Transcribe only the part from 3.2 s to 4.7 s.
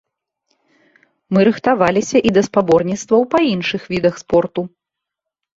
па іншых відах спорту.